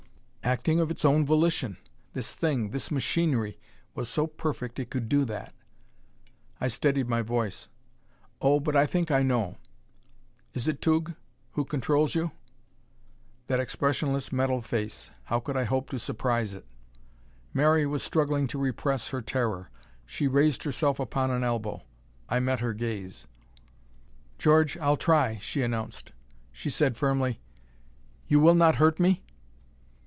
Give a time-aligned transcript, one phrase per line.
[0.43, 1.77] Acting of its own volition!
[2.13, 3.57] This thing this machinery
[3.95, 5.53] was so perfect it could do that!
[6.59, 7.69] I steadied my voice.
[8.41, 9.55] "Oh, but I think I know.
[10.53, 11.15] Is it Tugh
[11.53, 12.31] who controls you?"
[13.47, 15.09] That expressionless metal face!
[15.25, 16.65] How could I hope to surprise it?
[17.53, 19.69] Mary was struggling to repress her terror.
[20.05, 21.83] She raised herself upon an elbow.
[22.27, 23.25] I met her gaze.
[24.37, 26.11] "George, I'll try," she announced.
[26.51, 27.39] She said firmly:
[28.27, 29.21] "You will not hurt me?"